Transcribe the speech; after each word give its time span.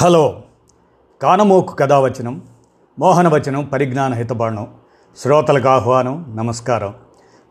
Hello. 0.00 0.42
కానమోకు 1.22 1.74
కథావచనం 1.74 2.42
మోహనవచనం 2.98 3.64
పరిజ్ఞాన 3.64 4.14
హితబాణం 4.14 4.74
శ్రోతలకు 5.18 5.68
ఆహ్వానం 5.68 6.36
నమస్కారం. 6.36 6.94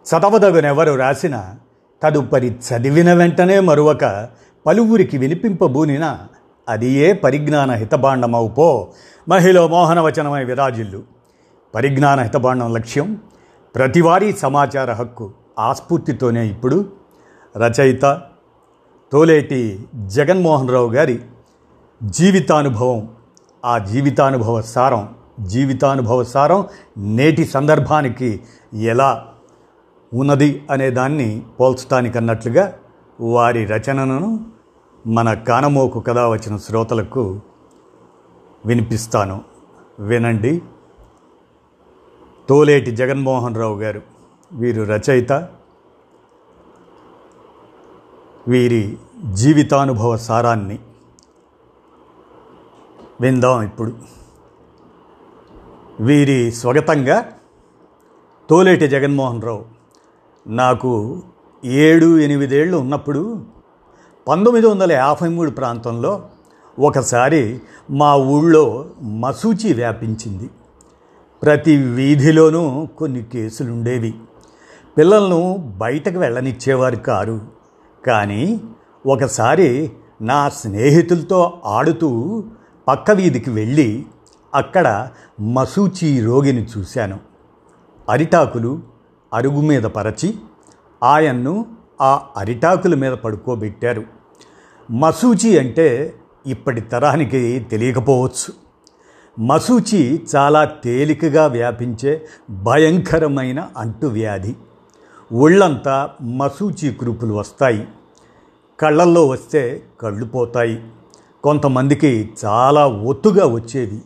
చదవదగునెవరు 0.05 0.93
రాసిన 0.93 1.55
తదుపరి 2.03 2.47
చదివిన 2.47 3.13
వెంటనే 3.13 3.59
మరొక 3.59 4.29
పలువురికి 4.65 5.17
వినిపింపబూనిన 5.17 6.17
అది 6.69 6.89
ఏ 6.89 7.13
పరిజ్ఞాన 7.13 7.71
హితబాండమవు 7.71 8.87
మహిళ 9.29 9.65
మోహనవచనమై 9.65 10.43
విరాజిల్లు. 10.43 11.03
పరిజ్ఞాన 11.75 12.19
హితబాండం 12.19 12.73
లక్ష్యం 12.73 13.21
ప్రతివారీ 13.75 14.33
సమాచార 14.33 14.91
హక్కు 14.91 15.31
ఆస్ఫూర్తితోనే 15.59 16.45
ఇప్పుడు 16.45 16.85
రచయిత 17.57 18.21
తోలేటి 19.11 19.85
జగన్మోహన్ 20.05 20.69
రావు 20.69 20.93
గారి 20.93 21.21
జీవితానుభవం 22.03 23.09
ఆ 23.65 23.77
జీవితానుభవ 23.77 24.61
సారం 24.61 25.15
జీవితానుభవ 25.39 26.23
సారం 26.23 26.65
నేటి 26.97 27.45
సందర్భానికి 27.45 28.39
ఎలా 28.73 29.27
ఉన్నది 30.13 30.65
అనే 30.71 30.89
దాన్ని 30.89 31.41
పోల్చడానికి 31.59 32.17
అన్నట్లుగా 32.17 32.73
వారి 33.21 33.65
రచనను 33.65 34.45
మన 35.07 35.33
కానమోకు 35.33 35.99
కథ 35.99 36.17
వచ్చిన 36.17 36.57
శ్రోతలకు 36.57 37.41
వినిపిస్తాను. 38.65 39.41
వినండి. 39.99 40.61
తోలేటి 42.49 42.91
జగన్మోహన్ 42.91 43.57
రావు 43.57 43.79
గారు 43.79 44.01
వీరు 44.51 44.83
రచయిత 44.83 45.47
వీరి 48.47 48.97
జీవితానుభవ 49.33 50.17
సారాన్ని 50.17 50.79
విందాం 53.21 53.63
ఇప్పుడు. 53.63 53.93
వీరి 55.99 56.51
స్వగతంగా 56.51 57.25
తోలేటి 58.49 58.87
జగన్మోహన్ 58.87 59.41
రావు. 59.41 59.65
నాకు 60.47 61.21
ఏడు 61.65 62.19
ఎనిమిదేళ్ళు 62.19 62.77
ఉన్నప్పుడు 62.77 63.45
పంతొమ్మిది 64.27 64.67
వందల 64.67 64.91
యాభై 64.91 65.27
మూడు 65.27 65.51
ప్రాంతంలో 65.51 66.21
ఒకసారి 66.79 67.61
మా 67.89 68.15
ఊళ్ళో 68.15 68.85
మసూచి 69.01 69.73
వ్యాపించింది. 69.73 70.49
ప్రతి 71.43 71.77
వీధిలోనూ 71.77 72.87
కొన్ని 72.97 73.23
కేసులు 73.23 73.71
ఉండేవి 73.71 74.15
పిల్లలను 74.97 75.73
బయటకు 75.77 76.19
వెళ్ళనిచ్చేవారు 76.19 76.95
కారు. 76.95 77.41
కానీ 78.07 78.61
ఒకసారి 79.05 79.91
నా 80.21 80.49
స్నేహితులతో 80.49 81.61
ఆడుతూ 81.65 82.43
పక్క 82.87 83.11
వీధికి 83.11 83.49
వెళ్ళి 83.49 84.05
అక్కడ 84.55 85.09
మసూచి 85.41 86.21
రోగిని 86.21 86.65
చూశాను. 86.77 87.19
అరిటాకులు 88.09 88.81
అరుగు 89.33 89.61
మీద 89.61 89.83
పరచి 89.83 90.35
ఆయన్ను 91.03 91.65
ఆ 92.01 92.25
అరిటాకుల 92.37 92.95
మీద 92.95 93.11
పడుకోబెట్టారు. 93.11 94.03
మసూచి 94.91 95.59
అంటే 95.59 96.13
ఇప్పటి 96.47 96.81
తరానికి 96.81 97.67
తెలియకపోవచ్చు. 97.71 98.53
మసూచి 99.41 100.25
చాలా 100.35 100.65
తేలికగా 100.65 101.47
వ్యాపించే 101.47 102.25
భయంకరమైన 102.49 103.69
అంటువ్యాధి. 103.77 104.55
ఒళ్ళంతా 105.33 106.09
మసూచి 106.21 106.93
కురుపులు 106.93 107.33
వస్తాయి. 107.33 107.87
కళ్ళల్లో 108.79 109.27
వస్తే 109.27 109.83
కళ్ళు 110.01 110.25
పోతాయి. 110.25 110.83
కొంతమందికి 111.47 112.33
చాలా 112.45 112.87
ఒత్తుగా 112.87 113.45
వచ్చేది. 113.45 114.01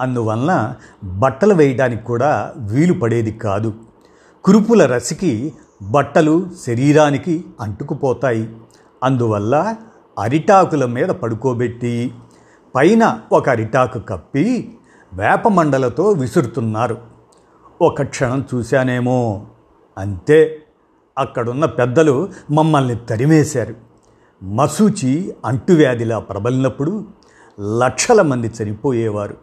అందువలన 0.00 0.74
బట్టలు 1.04 1.54
వేయడానికి 1.54 2.02
కూడా 2.02 2.52
వీలు 2.56 2.92
పడేది 2.92 3.32
కాదు. 3.32 3.74
కురుపుల 4.44 4.86
రసికి 4.86 5.52
బట్టలు 5.82 6.46
శరీరానికి 6.66 7.44
అంటుకుపోతాయి. 7.60 8.56
అందువల్ల 9.04 9.74
అరిటాకుల 10.18 10.84
మీద 10.84 11.08
పడుకోబెట్టి 11.08 12.14
పైన 12.76 13.20
ఒక 13.32 13.48
అరిటాకు 13.48 13.98
కప్పి 13.98 14.74
వేపమండలతో 15.12 16.10
విసురుతున్నారు. 16.10 16.98
ఒక 17.82 18.02
క్షణం 18.02 18.44
చూశానేమో. 18.54 19.46
అంతే. 19.98 20.62
అక్కడున్న 21.18 21.64
పెద్దలు 21.64 22.28
మమ్మల్ని 22.50 22.96
తరిమేశారు. 22.96 23.87
మసూచి 24.42 25.34
అంటువ్యాధిలా 25.44 26.18
ప్రబలినప్పుడు 26.18 27.04
లక్షల 27.78 28.22
మంది 28.22 28.52
చనిపోయేవారు. 28.62 29.36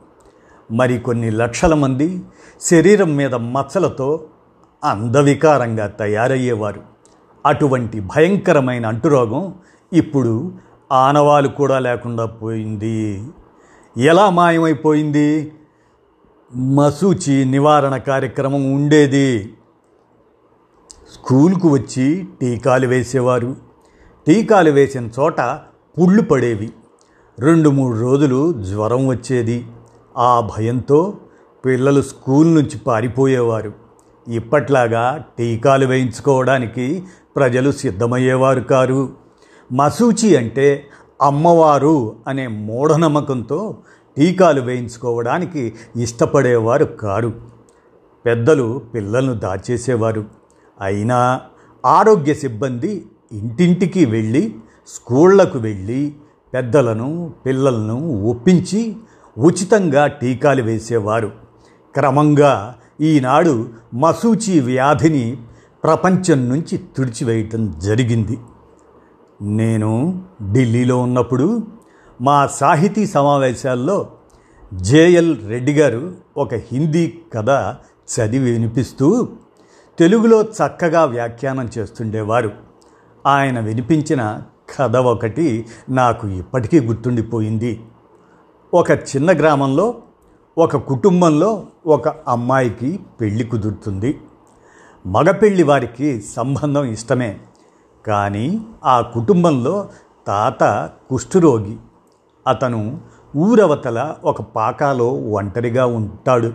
మరి 0.71 0.97
కొన్ని 0.97 1.31
లక్షల 1.31 1.73
మంది 1.73 2.23
శరీరం 2.61 3.15
మీద 3.15 3.35
మచ్చలతో 3.35 4.25
అందవికారంగా 4.83 5.87
తయారయ్యేవారు. 5.87 6.81
అటువంటి 7.45 7.99
భయంకరమైన 7.99 8.85
అంటురోగం 8.85 9.55
ఇప్పుడు 9.93 10.51
ఆనవాలు 10.91 11.47
కూడా 11.47 11.79
లేకుండా 11.79 12.25
పోయింది. 12.25 13.27
ఎలా 13.97 14.29
మాయమైపోయింది? 14.29 15.51
మసూచి 16.55 17.45
నివారణ 17.45 17.97
కార్యక్రమం 17.97 18.73
ఉండేది. 18.73 19.53
స్కూల్కు 21.13 21.69
వచ్చి 21.69 22.27
టీకాలు 22.41 22.87
వేసేవారు. 22.87 23.64
టీకాలు 24.27 24.71
వేసిన 24.71 25.09
చోట 25.19 25.41
పుళ్ళు 25.97 26.21
పడేవి. 26.21 26.73
రెండు 27.39 27.69
మూడు 27.69 27.97
రోజులు 27.99 28.53
జ్వరం 28.53 29.07
వచ్చేది. 29.07 29.67
ఆ 30.17 30.51
భయంతో 30.57 31.17
పిల్లలు 31.65 32.01
స్కూల్ 32.01 32.55
నుంచి 32.55 32.77
పారిపోయేవారు. 32.77 33.73
ఇప్పట్లాగా 34.27 35.23
టీకాలు 35.37 35.85
వేయించుకోవడానికి 35.85 37.03
ప్రజలు 37.35 37.71
సిద్ధమయ్యేవారు 37.71 38.59
కారు. 38.59 39.09
మసూచి 39.71 40.35
అంటే 40.35 40.87
అమ్మవారు 41.21 42.15
అనే 42.27 42.47
మూఢనమ్మకంతో 42.47 43.77
టీకాలు 44.17 44.61
వేయించుకోవడానికి 44.61 45.73
ఇష్టపడేవారు 45.95 46.85
కారు. 46.85 47.33
పెద్దలు 48.25 48.81
పిల్లలను 48.93 49.33
దాచేసేవారు. 49.33 50.25
అయినా 50.81 51.41
ఆరోగ్య 51.85 52.33
సిబ్బంది 52.33 53.05
ఇంటింటికి 53.31 54.05
వెళ్ళి 54.05 54.55
స్కూళ్ళకు 54.87 55.59
వెళ్ళి 55.59 56.15
పెద్దలను 56.53 57.33
పిల్లలను 57.45 58.23
ఒప్పించి 58.23 58.95
ఉచితంగా 59.37 60.07
టీకాలు 60.07 60.63
వేసేవారు. 60.63 61.31
క్రమంగా 61.95 62.75
ఈనాడు 63.01 63.69
మసూచి 63.93 64.59
వ్యాధిని 64.59 65.37
ప్రపంచం 65.83 66.49
నుంచి 66.49 66.77
తుడిచివేయటం 66.77 67.79
జరిగింది. 67.79 68.37
నేను 69.41 70.23
ఢిల్లీలో 70.51 71.01
ఉన్నప్పుడు 71.01 71.67
మా 72.21 72.47
సాహితీ 72.47 73.05
సమావేశాల్లో 73.05 74.09
జేఎల్ 74.73 75.47
రెడ్డి 75.47 75.73
గారు 75.73 76.15
ఒక 76.37 76.53
హిందీ 76.53 77.13
కథ 77.33 77.49
చదివి 78.07 78.51
వినిపిస్తూ 78.51 79.27
తెలుగులో 79.99 80.41
చక్కగా 80.41 81.05
వ్యాఖ్యానం 81.05 81.69
చేస్తుండేవారు. 81.77 82.64
ఆయన 83.25 83.59
వినిపించిన 83.59 84.41
కథ 84.79 84.95
ఒకటి 84.95 85.67
నాకు 85.89 86.27
ఇప్పటికీ 86.27 86.79
గుర్తుండిపోయింది. 86.79 87.85
ఒక 88.73 88.91
చిన్న 88.91 89.31
గ్రామంలో 89.31 89.95
ఒక 90.57 90.77
కుటుంబంలో 90.77 91.63
ఒక 91.87 92.07
అమ్మాయికి 92.07 92.99
పెళ్ళి 93.21 93.43
కుదురుతుంది. 93.43 94.21
మగపెళ్ళి 95.07 95.63
వారికి 95.63 96.21
సంబంధం 96.21 96.83
ఇష్టమే. 96.83 97.39
కానీ 98.07 98.65
ఆ 98.85 99.01
కుటుంబంలో 99.01 99.89
తాత 100.27 100.89
కుష్ఠరోగి. 101.09 101.77
అతను 102.47 103.01
ఊరవతల 103.37 104.15
ఒక 104.23 104.41
పాకాలో 104.41 105.13
ఒంటరిగా 105.13 105.85
ఉంటాడు. 105.85 106.53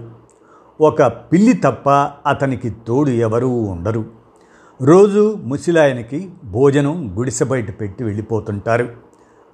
ఒక 0.81 1.03
పిల్లి 1.03 1.53
తప్ప 1.53 1.91
అతనికి 2.27 2.71
తోడు 2.71 3.11
ఎవరూ 3.11 3.49
ఉండరు. 3.49 4.20
రోజు 4.83 5.39
ముసిలాయనకి 5.45 6.31
భోజనం 6.45 7.15
గుడిసె 7.19 7.45
బయట 7.45 7.81
పెట్టి 7.81 8.05
వెళ్ళిపోతుంటారు. 8.05 8.89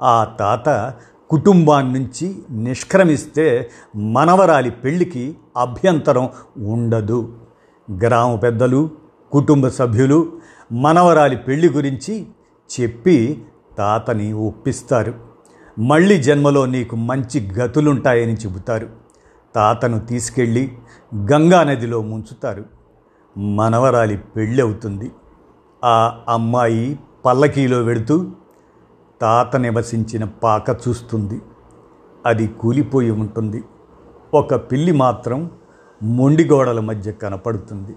ఆ 0.02 0.25
తాత 0.38 0.94
కుటుంబాన్నించి 1.31 2.38
నిష్క్రమిస్తే 2.50 3.70
మనవరాలి 3.96 4.70
పెళ్ళికి 4.70 5.37
అభ్యంతరం 5.56 6.28
ఉండదు. 6.58 7.38
గ్రామ 8.05 8.37
పెద్దలు 8.37 8.90
కుటుంబ 9.32 9.69
సభ్యులు 9.69 10.32
మనవరాలి 10.73 11.37
పెళ్ళి 11.37 11.69
గురించి 11.69 12.26
చెప్పి 12.81 13.43
తాతని 13.78 14.32
ఒప్పిస్తారు. 14.32 15.14
మళ్ళీ 15.78 16.23
జన్మలో 16.23 16.67
నీకు 16.67 16.96
మంచి 16.96 17.50
గతులుంటాయని 17.52 18.34
చెబుతారు. 18.34 18.88
తాతను 19.55 19.99
తీసుకెళ్ళి 19.99 20.73
గంగానదిలో 21.32 22.02
ముంచుతారు. 22.02 22.75
మనవరాలి 23.37 24.17
పెళ్ళి 24.17 24.62
అవుతుంది. 24.62 25.12
ఆ 25.85 26.21
అమ్మాయి 26.29 26.99
పల్లకీలో 27.25 27.83
వెడుతూ 27.83 28.27
తాత 29.21 29.56
నివసించిన 29.56 30.25
పాక 30.25 30.71
చూస్తుంది. 30.88 31.43
అది 32.27 32.49
కూలిపోయి 32.49 33.11
ఉంటుంది. 33.11 33.65
ఒక 34.35 34.55
పిల్లి 34.55 34.93
మాత్రం 34.93 35.50
మొండిగోడల 36.03 36.81
మధ్య 36.81 37.12
కనపడుతుంది. 37.12 37.97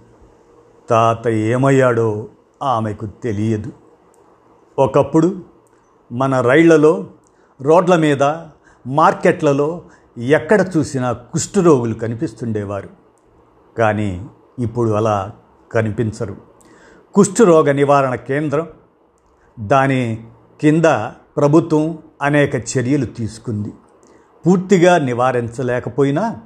తాత 0.90 1.28
ఏమయ్యాడో 1.28 2.28
ఆమెకు 2.64 3.06
తెలియదు. 3.06 3.72
ఒకప్పుడు 4.80 5.42
మన 6.12 6.42
రైళ్ళలో 6.42 7.08
రోడ్ల 7.62 7.96
మీద 7.96 8.24
మార్కెట్లలో 8.88 9.82
ఎక్కడ 10.18 10.66
చూసినా 10.78 11.12
కుష్ఠరోగులు 11.12 11.94
కనిపిస్తుండేవారు. 11.94 12.90
కానీ 13.78 14.28
ఇప్పుడు 14.60 14.90
అలా 14.90 15.32
కనిపించరు. 15.72 16.36
కుష్ఠరోగ 17.14 17.72
నివారణ 17.72 18.16
కేంద్రం 18.16 18.68
దాని 19.60 20.28
కింద 20.62 20.86
ప్రభుత్వం 21.38 21.98
అనేక 22.22 22.56
చర్యలు 22.56 23.06
తీసుకుంది. 23.06 23.74
పూర్తిగా 24.48 24.98
నివారించలేకపోయినా 24.98 26.38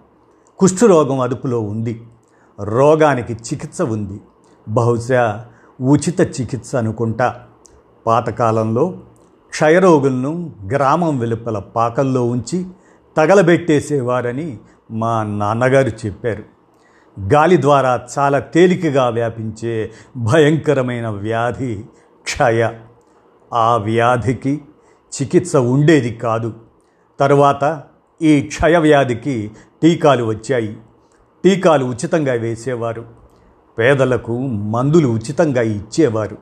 కుష్ఠరోగం 0.60 1.20
అదుపులో 1.20 1.60
ఉంది. 1.60 2.04
రోగానికి 2.64 3.34
చికిత్స 3.34 3.82
ఉంది. 3.82 4.22
బహుశా 4.70 5.46
ఉచిత 5.82 6.42
చికిత్స 6.42 6.76
అనుకుంటా. 6.76 7.42
పాతకాలంలో 8.08 8.98
క్షయరోగులను 9.50 10.52
గ్రామం 10.72 11.20
వెలుపల 11.20 11.60
పాకల్లో 11.60 12.26
ఉంచి 12.26 12.66
తగలబెట్టేసేవారని 13.18 14.60
మా 14.92 15.24
నాన్నగారు 15.24 15.90
చెప్పారు. 16.06 16.53
గాలి 17.34 17.62
ద్వారా 17.62 18.08
చాలా 18.18 18.40
తేలికగా 18.40 19.10
వ్యాపించే 19.10 19.92
భయంకరమైన 20.18 21.08
వ్యాధి 21.08 21.84
క్షయ. 22.24 22.70
ఆ 23.54 23.78
వ్యాధికి 23.78 24.62
చికిత్స 25.22 25.56
ఉండేది 25.56 26.16
కాదు. 26.16 26.54
తరువాత 27.20 27.84
ఈ 28.22 28.42
క్షయ 28.42 28.78
వ్యాధికి 28.78 29.52
టీకాలు 29.82 30.24
వచ్చాయి. 30.24 30.78
టీకాలు 31.44 31.86
ఉచితంగా 31.86 32.34
వేసేవారు. 32.34 33.06
పేదలకు 33.80 34.40
మందులు 34.48 35.08
ఉచితంగా 35.08 35.62
ఇచ్చేవారు. 35.62 36.38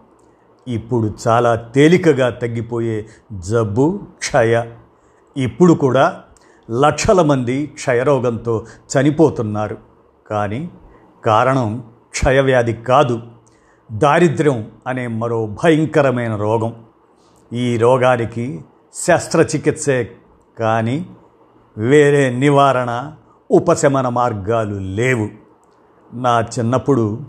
ఇప్పుడు 0.67 1.13
చాలా 1.27 1.55
తేలికగా 1.55 2.29
తగ్గిపోయే 2.29 3.05
జబ్బు 3.33 3.99
క్షయ. 4.17 4.63
ఇప్పుడు 5.37 5.73
కూడా 5.73 6.21
లక్షల 6.71 7.21
మంది 7.21 7.65
క్షయరోగంతో 7.65 8.65
చనిపోతున్నారు. 8.97 9.90
కానీ 10.31 10.71
కారణం 11.25 11.83
క్షయవ్యాధి 12.11 12.73
కాదు. 12.73 13.21
దారిద్ర్యం 13.91 14.71
అనే 14.87 15.07
మరో 15.07 15.45
భయంకరమైన 15.63 16.35
రోగం. 16.35 16.73
ఈ 17.53 17.77
రోగానికి 17.77 18.65
శస్త్రచికిత్సే 18.93 20.11
కానీ 20.59 21.05
వేరే 21.77 22.29
నివారణ 22.29 23.11
ఉపశమన 23.51 24.09
మార్గాలు 24.09 24.75
లేవు. 24.75 25.29
నా 26.13 26.41
చిన్నప్పుడు 26.41 27.19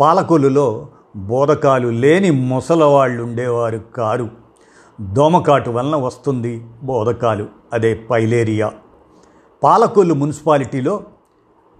పాలకొల్లులో 0.00 0.88
బోధకాలు 1.16 1.88
లేని 1.88 2.30
ముసలవాళ్ళు 2.30 3.22
ఉండేవారు 3.22 3.78
కారు. 3.78 4.28
దోమకాటు 5.00 5.70
వలన 5.70 5.96
వస్తుంది 5.96 6.66
బోధకాలు 6.82 7.46
అదే 7.72 7.94
పైలేరియా. 7.94 8.72
పాలకొల్లు 9.62 10.14
మున్సిపాలిటీలో 10.14 11.02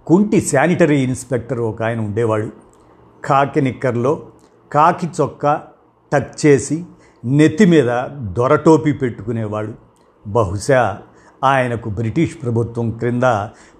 కుంటి 0.09 0.41
శానిటరీ 0.41 1.01
ఇన్స్పెక్టర్ 1.01 1.59
ఒక 1.59 1.83
ఆయన 1.83 1.99
ఉండేవాడు 1.99 2.49
కాకి 3.25 3.61
నిక్కర్లో 3.61 4.27
కాకి 4.71 5.09
చొక్క 5.21 5.61
టచ్ 6.13 6.45
చేసి 6.45 6.85
నెత్తి 7.25 7.65
మీద 7.65 7.85
దొరటోపి 8.17 8.93
పెట్టుకునేవాడు 8.93 9.73
బహుశా 10.27 10.97
ఆయనకు 11.43 11.89
బ్రిటిష్ 11.89 12.43
ప్రభుత్వం 12.43 12.91
క్రింద 12.91 13.23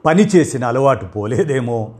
పనిచేసిన 0.06 0.66
అలవాటు 0.66 1.06
పోలేదేమో. 1.06 1.96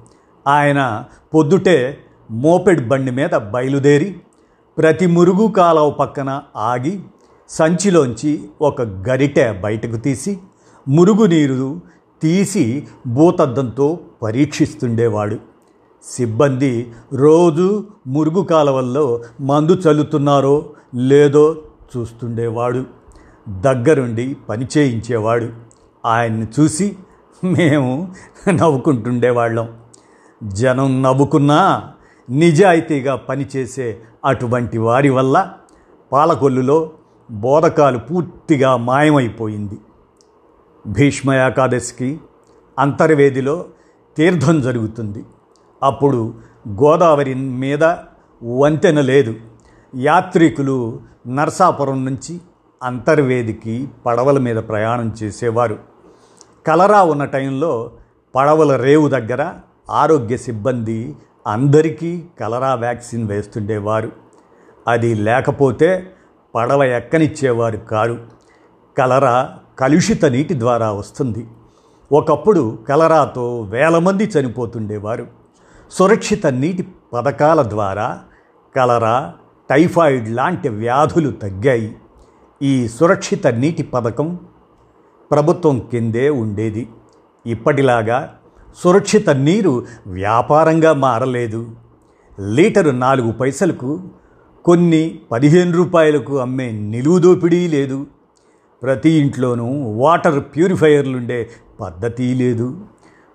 ఆయన 0.48 1.04
పొద్దుటే 1.34 1.98
మోపెడ్ 2.32 2.88
బండి 2.88 3.12
మీద 3.12 3.30
బయలుదేరి 3.30 4.16
ప్రతి 4.78 5.06
మురుగు 5.06 5.48
కాలవ 5.48 5.90
పక్కన 5.90 6.42
ఆగి 6.56 7.00
సంచిలోంచి 7.50 8.50
ఒక 8.62 8.82
గరిటె 8.82 9.52
బయటకు 9.52 9.98
తీసి 9.98 10.40
మురుగునీరు 10.88 11.82
తీసి 12.22 12.88
భూతద్దంతో 13.08 14.00
పరీక్షిస్తుండేవాడు. 14.22 15.38
సిబ్బంది 16.04 16.94
రోజు 17.14 17.88
మురుగు 18.08 18.44
కాలవల్లో 18.44 19.22
మందు 19.42 19.72
చల్లుతున్నారో 19.72 20.70
లేదో 20.96 21.58
చూస్తుండేవాడు. 21.98 22.86
దగ్గరుండి 23.50 24.38
పని 24.50 24.68
చేయించేవాడు. 24.78 25.50
ఆయన్ని 26.06 26.48
చూసి 26.60 26.96
మేము 27.44 28.14
నవ్వుకుంటుండేవాళ్ళం. 28.50 29.70
జనం 30.44 31.02
నవ్వుకున్నా 31.02 31.92
నిజాయితీగా 32.30 33.16
పనిచేసే 33.16 34.02
అటువంటి 34.26 34.78
వారి 34.78 35.10
వల్ల 35.10 35.52
పాలకొల్లులో 36.12 36.92
బోధకాలు 37.32 37.98
పూర్తిగా 37.98 38.78
మాయమైపోయింది. 38.78 39.78
భీష్మ 40.88 41.34
ఏకాదశికి 41.34 42.20
అంతర్వేదిలో 42.80 43.66
తీర్థం 44.18 44.62
జరుగుతుంది. 44.62 45.26
అప్పుడు 45.84 46.34
గోదావరి 46.68 47.34
మీద 47.36 47.84
వంతెన 48.44 49.02
లేదు. 49.02 49.36
యాత్రికులు 49.96 51.00
నర్సాపురం 51.28 52.06
నుంచి 52.06 52.42
అంతర్వేదికి 52.84 53.88
పడవల 54.06 54.38
మీద 54.38 54.56
ప్రయాణం 54.56 55.16
చేసేవారు. 55.24 55.80
కలరా 56.68 57.04
ఉన్న 57.04 57.26
టైంలో 57.26 57.92
పడవల 58.36 58.76
రేవు 58.76 59.08
దగ్గర 59.08 59.54
ఆరోగ్య 59.90 60.38
సిబ్బంది 60.38 61.16
అందరికీ 61.48 62.24
కలరా 62.40 62.74
వ్యాక్సిన్ 62.74 63.28
వేస్తుండేవారు. 63.28 64.12
అది 64.88 65.16
లేకపోతే 65.16 66.14
పడవ 66.56 66.84
ఎక్కనిచ్చేవారు 66.84 67.78
కారు. 67.78 68.28
కలరా 68.98 69.58
కలుషిత 69.80 70.26
నీటి 70.26 70.60
ద్వారా 70.60 70.92
వస్తుంది. 70.92 71.48
ఒకప్పుడు 72.12 72.80
కలరాతో 72.90 73.62
వేల 73.62 73.98
మంది 73.98 74.24
చనిపోతుండేవారు. 74.24 75.28
సురక్షిత 75.92 76.48
నీటి 76.48 76.88
పథకాల 77.14 77.70
ద్వారా 77.70 78.20
కలరా 78.76 79.34
టైఫాయిడ్ 79.70 80.30
లాంటి 80.30 80.70
వ్యాధులు 80.70 81.32
తగ్గాయి. 81.32 81.96
ఈ 82.62 82.88
సురక్షిత 82.88 83.48
నీటి 83.48 83.84
పథకం 83.84 84.40
ప్రభుత్వం 85.32 85.80
కిందే 85.92 86.30
ఉండేది. 86.30 86.90
ఇప్పటిలాగా 87.46 88.36
సురక్షిత 88.84 89.30
నీరు 89.30 89.86
వ్యాపారంగా 90.08 90.94
మారలేదు. 90.94 91.70
లీటరు 92.54 92.92
నాలుగు 92.92 93.32
పైసలకు 93.32 94.02
కొన్ని 94.66 95.20
పదిహేను 95.32 95.72
రూపాయలకు 95.72 96.38
అమ్మే 96.38 96.72
నిలువు 96.72 97.20
దోపిడీ 97.20 97.68
లేదు. 97.68 98.08
ప్రతి 98.84 99.10
ఇంట్లోనూ 99.10 99.94
వాటర్ 99.98 100.44
ప్యూరిఫైయర్లుండే 100.44 101.50
పద్ధతి 101.82 102.34
లేదు. 102.34 102.78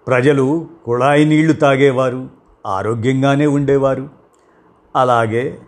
ప్రజలు 0.06 0.68
కుళాయి 0.84 1.24
నీళ్ళు 1.24 1.52
తాగేవారు 1.52 2.28
ఆరోగ్యంగానే 2.66 3.46
ఉండేవారు. 3.46 4.08
అలాగే 4.96 5.58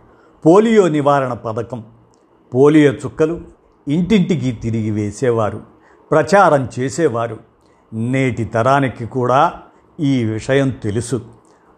పోలియో 0.45 0.87
నివారణ 0.87 1.33
పథకం 1.33 1.83
పోలియో 2.55 2.91
చుక్కలు 2.91 3.41
ఇంటింటికి 3.87 4.51
తిరిగి 4.51 4.91
వేసేవారు 4.91 5.61
ప్రచారం 6.11 6.69
చేసేవారు. 6.79 7.37
నేటి 7.93 8.45
తరానికి 8.45 9.05
కూడా 9.05 9.53
ఈ 9.99 10.23
విషయం 10.23 10.69
తెలుసు. 10.69 11.21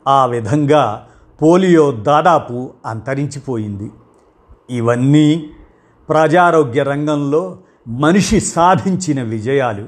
ఆ 0.08 0.26
విధంగా 0.26 1.08
పోలియో 1.42 1.92
దాదాపు 1.92 2.70
అంతరించిపోయింది. 2.86 3.92
ఇవన్నీ 4.70 5.50
ప్రజారోగ్య 6.10 6.84
రంగంలో 6.84 7.58
మనిషి 7.90 8.40
సాధించిన 8.40 9.24
విజయాలు 9.24 9.86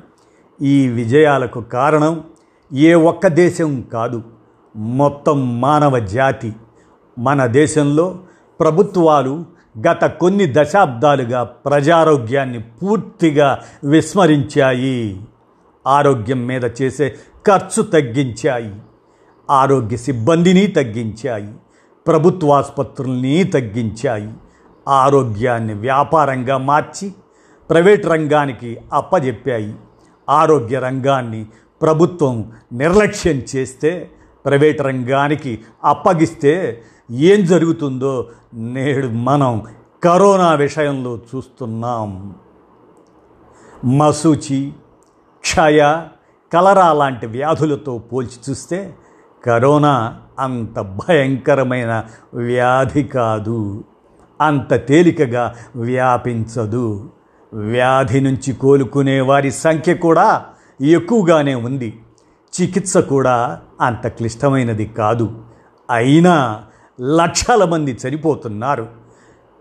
ఈ 0.62 0.88
విజయాలకు 0.88 1.62
కారణం 1.62 2.24
ఏ 2.74 2.94
ఒక్క 2.94 3.28
దేశం 3.28 3.82
కాదు. 3.82 4.22
మొత్తం 4.76 5.62
మానవ 5.62 6.00
జాతి. 6.00 6.54
మన 7.20 7.46
దేశంలో 7.46 8.20
ప్రభుత్వాలు 8.60 9.46
గత 9.88 10.06
కొన్ని 10.06 10.54
దశాబ్దాలుగా 10.58 11.44
ప్రజారోగ్యాన్ని 11.44 12.60
పూర్తిగా 12.60 13.60
విస్మరించాయి. 13.84 15.22
ఆరోగ్యం 15.88 16.46
మీద 16.46 16.66
చేసే 16.82 17.16
ఖర్చు 17.48 17.82
తగ్గించాయి. 17.82 18.76
ఆరోగ్య 19.52 19.98
సిబ్బందిని 19.98 20.68
తగ్గించాయి. 20.68 21.54
ప్రభుత్వాసుపత్రుల్ని 22.08 23.44
తగ్గించాయి. 23.44 24.34
ఆరోగ్యాన్ని 24.90 25.74
వ్యాపారంగా 25.74 26.58
మార్చి 26.58 27.14
ప్రైవేట్ 27.72 28.06
రంగానికి 28.06 28.78
అప్పజెప్పాయి. 28.94 29.76
ఆరోగ్య 30.30 30.80
రంగాన్ని 30.80 31.46
ప్రభుత్వం 31.82 32.52
నిర్లక్ష్యం 32.74 33.42
చేస్తే 33.56 34.12
ప్రైవేట్ 34.46 34.82
రంగానికి 34.82 35.60
అప్పగిస్తే 35.84 36.82
ఏం 37.12 37.46
జరుగుతుందో 37.46 38.30
నేడు 38.54 39.08
మనం 39.08 39.64
కరోనా 40.04 40.54
విషయంలో 40.54 41.20
చూస్తున్నాం. 41.36 42.36
మసూచి 43.98 44.74
క్షయ 45.42 46.02
కలరా 46.54 46.94
లాంటి 46.94 47.28
వ్యాధులతో 47.28 47.98
పోల్చి 47.98 48.52
చూస్తే 48.52 48.96
కరోనా 49.46 50.22
అంత 50.40 50.80
భయంకరమైన 50.80 52.04
వ్యాధి 52.34 53.04
కాదు. 53.04 53.84
అంత 54.42 54.88
తేలికగా 54.88 55.56
వ్యాపించదు. 55.76 57.10
వ్యాధి 57.54 58.22
నుంచి 58.22 58.54
కోలుకునే 58.54 59.22
వారి 59.22 59.52
సంఖ్య 59.52 59.94
కూడా 59.94 60.46
ఎక్కువగానే 60.82 61.56
ఉంది. 61.56 62.02
చికిత్స 62.62 62.98
కూడా 62.98 63.62
అంత 63.82 64.08
క్లిష్టమైనది 64.08 64.86
కాదు. 64.86 65.44
అయినా 65.92 66.64
లక్షల 67.02 67.64
మంది 67.64 67.98
చనిపోతున్నారు. 68.08 68.88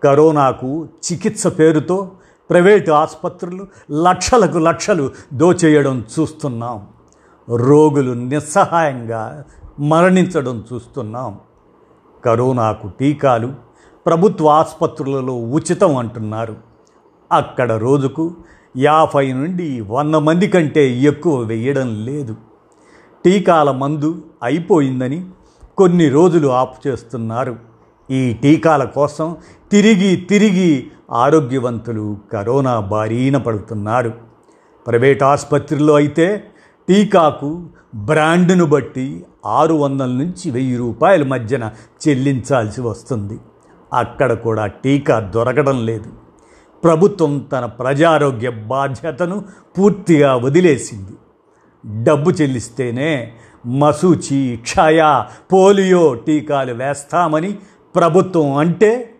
కరోనాకు 0.04 0.88
చికిత్స 1.12 1.46
పేరుతో 1.46 2.10
ప్రైవేటు 2.50 2.90
ఆసుపత్రులు 2.90 3.66
లక్షలకు 4.02 4.58
లక్షలు 4.58 5.10
దోచేయడం 5.32 6.04
చూస్తున్నాం. 6.20 6.86
రోగులు 7.56 8.12
నిస్సహాయంగా 8.12 9.44
మరణించడం 9.80 10.64
చూస్తున్నాం. 10.72 11.38
కరోనాకు 12.24 12.88
టీకాలు 12.88 13.54
ప్రభుత్వ 14.06 14.48
ఆసుపత్రులలో 14.48 15.36
ఉచితం 15.36 15.96
అంటున్నారు. 15.96 16.69
అక్కడ 17.32 17.72
రోజుకు 17.72 18.34
యాభై 18.76 19.32
నుండి 19.32 19.80
వంద 19.80 20.14
మంది 20.14 20.48
కంటే 20.48 20.90
ఎక్కువ 20.90 21.38
వేయడం 21.38 22.04
లేదు. 22.04 22.36
టీకాల 23.24 23.70
మందు 23.70 24.24
అయిపోయిందని 24.42 25.26
కొన్ని 25.76 26.08
రోజులు 26.08 26.48
ఆపు 26.48 26.88
చేస్తున్నారు. 26.88 27.56
ఈ 28.10 28.32
టీకాల 28.32 28.84
కోసం 28.84 29.36
తిరిగి 29.72 30.16
తిరిగి 30.16 30.86
ఆరోగ్యవంతులు 31.10 32.16
కరోనా 32.32 32.80
బారీన 32.80 33.36
పడుతున్నారు. 33.36 34.12
ప్రైవేట్ 34.86 35.22
ఆసుపత్రిలో 35.22 35.94
అయితే 35.94 36.44
టీకాకు 36.88 37.68
బ్రాండ్ను 37.94 38.64
బట్టి 38.64 39.24
ఆరు 39.46 39.74
వందల 39.74 40.08
నుంచి 40.08 40.50
వెయ్యి 40.50 40.76
రూపాయల 40.76 41.22
మధ్యన 41.22 41.70
చెల్లించాల్సి 42.08 42.80
వస్తుంది. 42.80 43.38
అక్కడ 43.92 44.32
కూడా 44.32 44.66
టీకా 44.66 45.20
దొరకడం 45.20 45.86
లేదు. 45.86 46.29
ప్రభుత్వం 46.84 47.38
తన 47.38 47.64
ప్రజారోగ్య 47.66 48.50
బాధ్యతను 48.50 49.44
పూర్తిగా 49.78 50.36
వదిలేసింది. 50.36 51.12
డబ్బు 52.02 52.30
చెల్లిస్తేనే 52.30 53.32
మసూచి 53.66 54.58
క్షయ 54.62 55.24
పోలియో 55.52 56.14
టీకాలు 56.14 56.74
వేస్తామని 56.74 57.58
ప్రభుత్వం 57.94 58.56
అంటే 58.56 59.14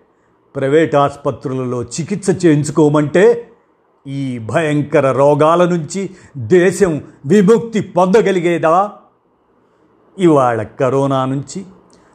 ప్రైవేట్ 0.54 0.94
ఆసుపత్రులలో 0.94 1.82
చికిత్స 1.82 2.46
చేయించుకోమంటే 2.46 3.46
ఈ 4.06 4.38
భయంకర 4.38 5.12
రోగాల 5.12 5.68
నుంచి 5.68 6.10
దేశం 6.36 7.04
విముక్తి 7.26 7.80
పొందగలిగేదా? 7.80 8.92
ఇవాళ 10.18 10.62
కరోనా 10.62 11.24
నుంచి 11.24 11.64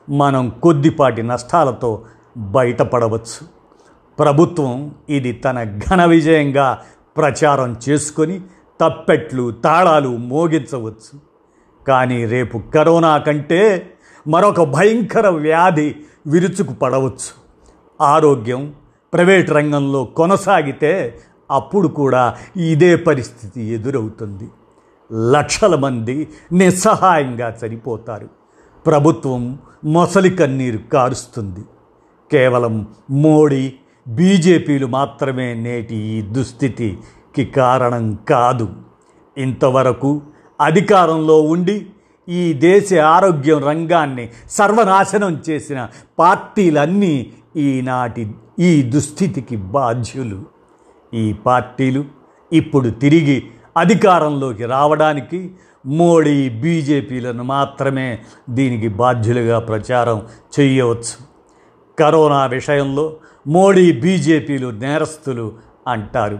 మనం 0.09 0.49
కొద్దిపాటి 0.49 1.23
నష్టాలతో 1.23 2.03
బయటపడవచ్చు. 2.37 3.54
ప్రభుత్వం 4.19 4.95
ఇది 5.09 5.31
తన 5.31 5.63
ఘన 5.63 6.05
విజయంగా 6.05 6.81
ప్రచారం 7.17 7.75
చేసుకొని 7.89 8.41
తప్పెట్లు 8.81 9.51
తాళాలు 9.51 10.09
మోగించవచ్చు. 10.09 11.19
కానీ 11.87 12.25
రేపు 12.25 12.57
కరోనా 12.57 13.17
కంటే 13.17 13.93
మరొక 14.27 14.63
భయంకర 14.63 15.27
వ్యాధి 15.29 15.95
విరుచుకు 16.27 16.73
పడవచ్చు 16.73 17.31
ఆరోగ్యం 18.01 18.73
ప్రైవేట్ 19.13 19.51
రంగంలో 19.51 20.03
కొనసాగితే 20.03 21.19
అప్పుడు 21.51 21.87
కూడా 21.87 22.35
ఇదే 22.57 22.95
పరిస్థితి 22.95 23.61
ఎదురవుతుంది. 23.61 24.47
లక్షల 25.31 25.75
మంది 25.75 26.27
నిస్సహాయంగా 26.51 27.57
చనిపోతారు. 27.65 28.29
ప్రభుత్వం 28.85 29.59
మొసలి 29.85 30.29
కన్నీరు 30.29 30.77
కారుస్తుంది. 30.77 31.59
కేవలం 32.31 32.87
మోడీ 33.11 33.73
బీజేపీలు 34.07 34.87
మాత్రమే 34.87 35.53
నేటి 35.53 35.95
ఈ 35.95 36.21
దుస్థితికి 36.21 37.45
కారణం 37.45 38.17
కాదు. 38.29 38.69
ఇంతవరకు 39.37 40.21
అధికారంలో 40.61 41.41
ఉండి 41.41 41.85
ఈ 42.29 42.53
దేశ 42.53 42.93
ఆరోగ్యం 42.93 43.63
రంగాన్ని 43.63 44.29
సర్వనాశనం 44.49 45.41
చేసిన 45.49 45.89
పార్టీలన్నీ 46.19 47.33
ఈనాటి 47.55 48.31
ఈ 48.59 48.81
దుస్థితికి 48.81 49.55
బాధ్యులు. 49.55 50.43
ఈ 51.13 51.33
పార్టీలు 51.33 52.05
ఇప్పుడు 52.53 52.89
తిరిగి 52.89 53.43
అధికారంలోకి 53.77 54.65
రావడానికి 54.65 55.51
మోడీ 55.85 56.49
బీజేపీలను 56.49 57.43
మాత్రమే 57.43 58.19
దీనికి 58.49 58.87
బాధ్యులుగా 58.87 59.59
ప్రచారం 59.59 60.21
చేయవచ్చు. 60.59 61.17
కరోనా 61.99 62.45
విషయంలో 62.45 63.15
మోడీ 63.47 63.91
బీజేపీలు 63.91 64.71
నేరస్తులు 64.71 65.53
అంటారు. 65.87 66.39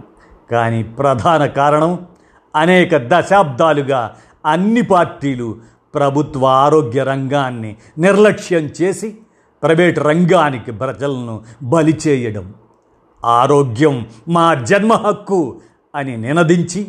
కానీ 0.52 0.84
ప్రధాన 0.84 1.46
కారణం 1.46 2.08
అనేక 2.56 2.96
దశాబ్దాలుగా 2.96 4.16
అన్ని 4.46 4.82
పార్టీలు 4.82 5.58
ప్రభుత్వ 5.96 6.46
ఆరోగ్య 6.46 7.04
రంగాన్ని 7.04 7.76
నిర్లక్ష్యం 7.98 8.66
చేసి 8.82 9.16
ప్రైవేట్ 9.64 10.00
రంగానికి 10.00 10.72
ప్రజలను 10.72 11.44
బలి 11.64 12.00
చేయడం 12.08 12.54
ఆరోగ్యం 13.26 14.06
మా 14.28 14.54
జన్మ 14.54 14.94
హక్కు 14.94 15.62
అని 15.96 16.18
నినదించి 16.18 16.82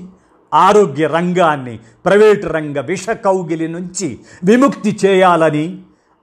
ఆరోగ్య 0.54 1.06
రంగాన్ని 1.06 1.78
ప్రైవేటు 2.04 2.46
రంగ 2.46 2.80
విష 2.80 3.10
కౌగిలి 3.10 3.68
నుంచి 3.68 4.18
విముక్తి 4.44 4.98
చేయాలని 5.04 5.80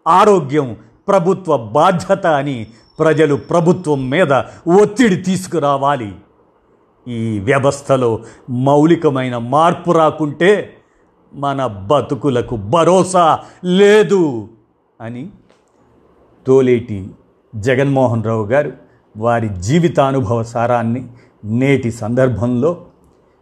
ఆరోగ్యం 0.07 0.77
ప్రభుత్వ 1.07 1.57
బాధ్యత 1.57 2.25
అని 2.27 2.67
ప్రజలు 2.99 3.35
ప్రభుత్వం 3.35 4.09
మీద 4.09 4.33
ఒత్తిడి 4.81 5.15
తీసుకురావాలి. 5.15 6.15
ఈ 7.07 7.39
వ్యవస్థలో 7.39 8.19
మౌలికమైన 8.49 9.37
మార్పు 9.37 9.91
రాకుంటే 9.91 10.77
మన 11.33 11.65
బతుకులకు 11.65 12.55
భరోసా 12.55 13.39
లేదు 13.65 14.47
అని 15.01 15.29
తోలేటి 16.47 17.09
జగన్మోహన్ 17.55 18.23
రావు 18.23 18.45
గారు 18.45 18.73
వారి 19.17 19.49
జీవితానుభవ 19.49 20.43
సారాన్ని 20.43 21.07
నేటి 21.45 21.91
సందర్భంలో 21.91 22.85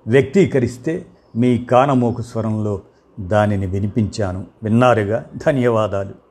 వ్యక్తీకరిస్తే 0.07 1.05
మీ 1.35 1.57
కానమోకు 1.57 2.21
స్వరంలో 2.21 2.81
దానిని 3.19 3.65
వినిపించాను. 3.65 4.45
విన్నారుగా? 4.63 5.25
ధన్యవాదాలు. 5.35 6.30